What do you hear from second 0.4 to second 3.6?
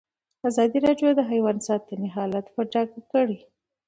ازادي راډیو د حیوان ساتنه حالت په ډاګه کړی.